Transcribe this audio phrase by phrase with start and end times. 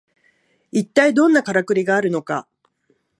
[0.71, 2.47] いったいどんなカラクリがあるのか